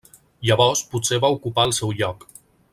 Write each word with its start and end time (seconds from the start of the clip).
Llavors 0.49 0.81
potser 0.95 1.21
va 1.27 1.31
ocupar 1.37 1.67
el 1.71 1.77
seu 1.83 1.95
lloc. 2.01 2.29